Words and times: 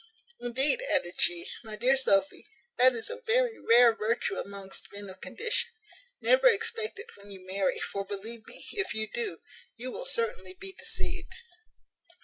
"Indeed," 0.39 0.81
added 0.81 1.21
she, 1.21 1.47
"my 1.63 1.75
dear 1.75 1.95
Sophy, 1.95 2.47
that 2.79 2.95
is 2.95 3.07
a 3.11 3.21
very 3.23 3.59
rare 3.59 3.93
virtue 3.95 4.35
amongst 4.35 4.91
men 4.91 5.11
of 5.11 5.21
condition. 5.21 5.69
Never 6.19 6.47
expect 6.47 6.97
it 6.97 7.15
when 7.17 7.29
you 7.29 7.45
marry; 7.45 7.79
for, 7.79 8.03
believe 8.03 8.47
me, 8.47 8.65
if 8.71 8.95
you 8.95 9.05
do, 9.07 9.41
you 9.75 9.91
will 9.91 10.07
certainly 10.07 10.55
be 10.55 10.73
deceived." 10.73 11.35